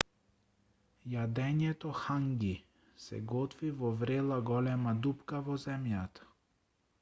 јадењето 1.11 1.91
ханги 2.05 2.49
се 3.03 3.19
готви 3.33 3.71
во 3.83 3.93
врела 4.01 4.41
голема 4.49 4.95
дупка 5.05 5.43
во 5.51 5.61
земјата 5.67 6.29